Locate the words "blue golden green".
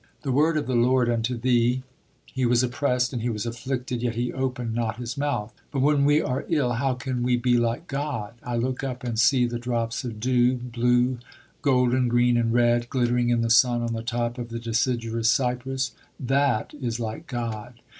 10.55-12.35